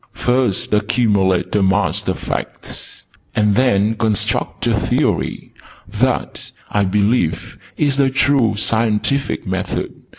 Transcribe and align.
'First 0.13 0.73
accumulate 0.73 1.55
a 1.55 1.61
mass 1.61 2.07
of 2.07 2.17
Facts: 2.17 3.05
and 3.35 3.53
then 3.55 3.93
construct 3.93 4.65
a 4.65 4.79
Theory.' 4.79 5.53
That, 5.87 6.49
I 6.71 6.85
believe, 6.85 7.59
is 7.77 7.97
the 7.97 8.09
true 8.09 8.55
Scientific 8.55 9.45
Method. 9.45 9.93